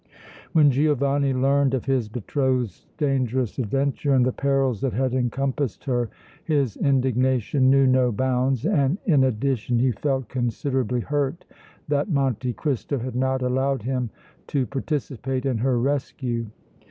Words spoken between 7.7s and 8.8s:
no bounds,